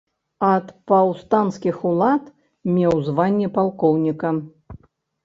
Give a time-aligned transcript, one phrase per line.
[0.51, 2.23] Ад паўстанцкіх улад
[2.79, 4.33] меў званне палкоўніка.